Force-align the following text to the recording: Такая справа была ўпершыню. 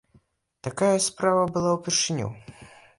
Такая 0.69 0.97
справа 1.09 1.45
была 1.59 1.77
ўпершыню. 1.79 2.27